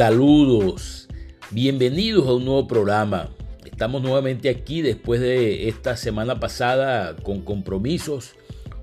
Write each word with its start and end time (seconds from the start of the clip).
Saludos, 0.00 1.08
bienvenidos 1.50 2.26
a 2.26 2.32
un 2.32 2.46
nuevo 2.46 2.66
programa. 2.66 3.28
Estamos 3.66 4.00
nuevamente 4.00 4.48
aquí 4.48 4.80
después 4.80 5.20
de 5.20 5.68
esta 5.68 5.94
semana 5.94 6.40
pasada 6.40 7.16
con 7.16 7.42
compromisos. 7.42 8.32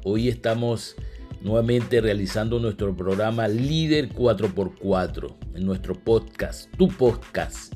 Hoy 0.04 0.28
estamos 0.28 0.96
nuevamente 1.42 2.02
realizando 2.02 2.60
nuestro 2.60 2.96
programa 2.96 3.48
Líder 3.48 4.10
4x4 4.10 5.36
en 5.56 5.66
nuestro 5.66 5.96
podcast, 5.96 6.72
tu 6.78 6.88
podcast. 6.88 7.74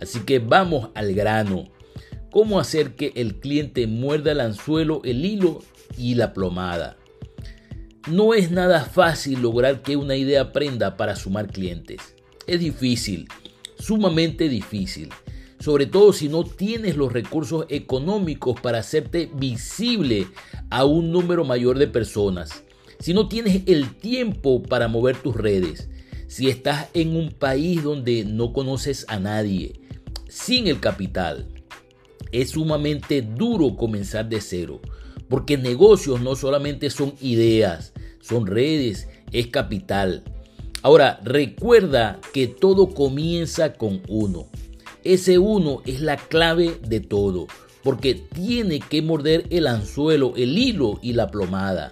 Así 0.00 0.20
que 0.20 0.38
vamos 0.38 0.90
al 0.94 1.14
grano. 1.14 1.64
¿Cómo 2.30 2.60
hacer 2.60 2.94
que 2.94 3.10
el 3.16 3.40
cliente 3.40 3.88
muerda 3.88 4.30
el 4.30 4.40
anzuelo, 4.40 5.00
el 5.02 5.24
hilo 5.24 5.64
y 5.98 6.14
la 6.14 6.32
plomada? 6.32 6.96
No 8.08 8.34
es 8.34 8.52
nada 8.52 8.84
fácil 8.84 9.42
lograr 9.42 9.82
que 9.82 9.96
una 9.96 10.14
idea 10.14 10.42
aprenda 10.42 10.96
para 10.96 11.16
sumar 11.16 11.48
clientes. 11.48 12.14
Es 12.46 12.60
difícil, 12.60 13.28
sumamente 13.78 14.48
difícil. 14.48 15.08
Sobre 15.58 15.86
todo 15.86 16.12
si 16.12 16.28
no 16.28 16.44
tienes 16.44 16.96
los 16.96 17.10
recursos 17.10 17.64
económicos 17.70 18.60
para 18.60 18.78
hacerte 18.78 19.30
visible 19.34 20.26
a 20.68 20.84
un 20.84 21.10
número 21.10 21.44
mayor 21.44 21.78
de 21.78 21.86
personas. 21.86 22.64
Si 22.98 23.14
no 23.14 23.28
tienes 23.28 23.62
el 23.66 23.94
tiempo 23.96 24.62
para 24.62 24.88
mover 24.88 25.16
tus 25.16 25.34
redes. 25.34 25.88
Si 26.26 26.50
estás 26.50 26.88
en 26.92 27.16
un 27.16 27.30
país 27.30 27.82
donde 27.82 28.24
no 28.24 28.52
conoces 28.52 29.06
a 29.08 29.18
nadie. 29.18 29.80
Sin 30.28 30.66
el 30.66 30.80
capital. 30.80 31.48
Es 32.30 32.50
sumamente 32.50 33.22
duro 33.22 33.76
comenzar 33.76 34.28
de 34.28 34.42
cero. 34.42 34.82
Porque 35.30 35.56
negocios 35.56 36.20
no 36.20 36.36
solamente 36.36 36.90
son 36.90 37.14
ideas, 37.22 37.94
son 38.20 38.46
redes, 38.46 39.08
es 39.32 39.46
capital. 39.46 40.24
Ahora, 40.84 41.18
recuerda 41.24 42.20
que 42.34 42.46
todo 42.46 42.90
comienza 42.90 43.72
con 43.72 44.02
uno. 44.06 44.48
Ese 45.02 45.38
uno 45.38 45.80
es 45.86 46.02
la 46.02 46.18
clave 46.18 46.78
de 46.86 47.00
todo, 47.00 47.46
porque 47.82 48.14
tiene 48.14 48.80
que 48.80 49.00
morder 49.00 49.46
el 49.48 49.66
anzuelo, 49.66 50.34
el 50.36 50.58
hilo 50.58 50.98
y 51.00 51.14
la 51.14 51.30
plomada. 51.30 51.90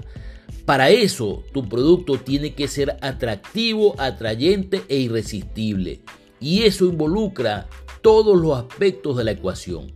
Para 0.67 0.91
eso, 0.91 1.43
tu 1.55 1.71
producto 1.71 2.19
tiene 2.19 2.53
que 2.53 2.69
ser 2.69 2.99
atractivo, 3.01 3.95
atrayente 3.97 4.83
e 4.91 4.99
irresistible. 4.99 6.03
Y 6.39 6.65
eso 6.65 6.85
involucra 6.85 7.71
todos 8.03 8.39
los 8.39 8.59
aspectos 8.59 9.17
de 9.17 9.25
la 9.25 9.31
ecuación. 9.31 9.91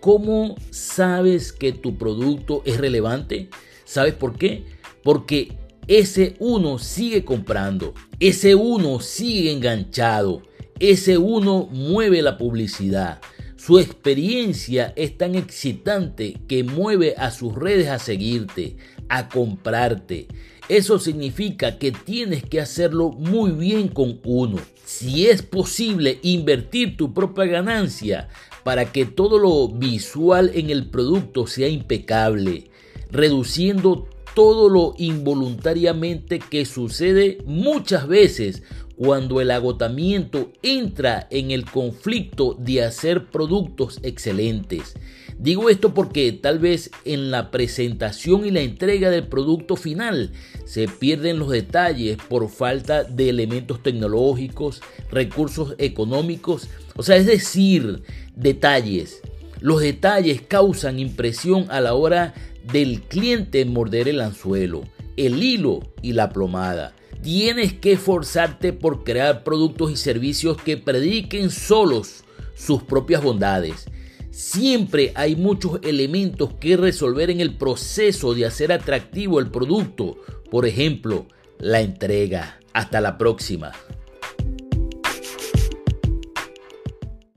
¿Cómo 0.00 0.54
sabes 0.70 1.52
que 1.52 1.72
tu 1.72 1.98
producto 1.98 2.62
es 2.64 2.78
relevante? 2.78 3.50
¿Sabes 3.84 4.14
por 4.14 4.38
qué? 4.38 4.64
Porque 5.04 5.67
ese 5.88 6.36
uno 6.38 6.78
sigue 6.78 7.24
comprando, 7.24 7.94
ese 8.20 8.54
uno 8.54 9.00
sigue 9.00 9.50
enganchado, 9.50 10.42
ese 10.78 11.16
uno 11.16 11.66
mueve 11.72 12.20
la 12.20 12.36
publicidad. 12.36 13.20
Su 13.56 13.78
experiencia 13.78 14.92
es 14.96 15.16
tan 15.16 15.34
excitante 15.34 16.36
que 16.46 16.62
mueve 16.62 17.14
a 17.16 17.30
sus 17.30 17.54
redes 17.54 17.88
a 17.88 17.98
seguirte, 17.98 18.76
a 19.08 19.30
comprarte. 19.30 20.28
Eso 20.68 20.98
significa 20.98 21.78
que 21.78 21.90
tienes 21.90 22.44
que 22.44 22.60
hacerlo 22.60 23.10
muy 23.10 23.52
bien 23.52 23.88
con 23.88 24.20
uno. 24.24 24.58
Si 24.84 25.26
es 25.26 25.40
posible 25.40 26.18
invertir 26.22 26.98
tu 26.98 27.14
propia 27.14 27.46
ganancia 27.46 28.28
para 28.62 28.92
que 28.92 29.06
todo 29.06 29.38
lo 29.38 29.68
visual 29.68 30.50
en 30.54 30.68
el 30.68 30.90
producto 30.90 31.46
sea 31.46 31.68
impecable, 31.68 32.70
reduciendo 33.10 34.06
todo 34.34 34.68
lo 34.68 34.94
involuntariamente 34.98 36.38
que 36.38 36.64
sucede 36.64 37.38
muchas 37.44 38.06
veces 38.08 38.62
cuando 38.96 39.40
el 39.40 39.52
agotamiento 39.52 40.52
entra 40.62 41.28
en 41.30 41.52
el 41.52 41.64
conflicto 41.64 42.56
de 42.58 42.82
hacer 42.82 43.26
productos 43.26 44.00
excelentes. 44.02 44.94
Digo 45.38 45.70
esto 45.70 45.94
porque 45.94 46.32
tal 46.32 46.58
vez 46.58 46.90
en 47.04 47.30
la 47.30 47.52
presentación 47.52 48.44
y 48.44 48.50
la 48.50 48.60
entrega 48.60 49.08
del 49.08 49.28
producto 49.28 49.76
final 49.76 50.32
se 50.64 50.88
pierden 50.88 51.38
los 51.38 51.50
detalles 51.50 52.16
por 52.28 52.48
falta 52.48 53.04
de 53.04 53.28
elementos 53.28 53.80
tecnológicos, 53.80 54.80
recursos 55.12 55.76
económicos, 55.78 56.68
o 56.96 57.04
sea, 57.04 57.14
es 57.16 57.26
decir, 57.26 58.02
detalles. 58.34 59.20
Los 59.60 59.80
detalles 59.80 60.42
causan 60.42 60.98
impresión 60.98 61.66
a 61.70 61.80
la 61.80 61.94
hora 61.94 62.34
del 62.72 63.02
cliente 63.02 63.64
morder 63.64 64.08
el 64.08 64.20
anzuelo, 64.20 64.82
el 65.16 65.42
hilo 65.42 65.80
y 66.02 66.12
la 66.12 66.30
plomada. 66.30 66.92
Tienes 67.22 67.72
que 67.72 67.92
esforzarte 67.92 68.72
por 68.72 69.04
crear 69.04 69.42
productos 69.42 69.90
y 69.90 69.96
servicios 69.96 70.56
que 70.62 70.76
prediquen 70.76 71.50
solos 71.50 72.24
sus 72.54 72.82
propias 72.82 73.22
bondades. 73.22 73.86
Siempre 74.30 75.12
hay 75.16 75.34
muchos 75.34 75.80
elementos 75.82 76.52
que 76.60 76.76
resolver 76.76 77.30
en 77.30 77.40
el 77.40 77.56
proceso 77.56 78.34
de 78.34 78.46
hacer 78.46 78.70
atractivo 78.70 79.40
el 79.40 79.50
producto. 79.50 80.16
Por 80.50 80.66
ejemplo, 80.66 81.26
la 81.58 81.80
entrega. 81.80 82.60
Hasta 82.72 83.00
la 83.00 83.18
próxima. 83.18 83.72